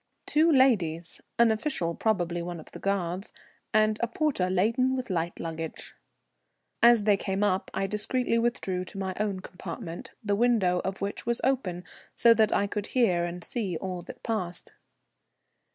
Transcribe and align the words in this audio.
Two 0.25 0.51
ladies, 0.51 1.21
an 1.37 1.51
official, 1.51 1.93
probably 1.93 2.41
one 2.41 2.59
of 2.59 2.71
the 2.71 2.79
guards, 2.79 3.31
and 3.71 3.99
a 4.01 4.07
porter 4.07 4.49
laden 4.49 4.95
with 4.95 5.11
light 5.11 5.39
luggage. 5.39 5.93
As 6.81 7.03
they 7.03 7.15
came 7.15 7.43
up 7.43 7.69
I 7.71 7.85
discreetly 7.85 8.39
withdrew 8.39 8.83
to 8.85 8.97
my 8.97 9.13
own 9.19 9.41
compartment, 9.41 10.09
the 10.23 10.33
window 10.35 10.79
of 10.83 11.01
which 11.01 11.27
was 11.27 11.39
open, 11.43 11.83
so 12.15 12.33
that 12.33 12.51
I 12.51 12.65
could 12.65 12.87
hear 12.87 13.25
and 13.25 13.43
see 13.43 13.77
all 13.77 14.01
that 14.01 14.23
passed. 14.23 14.71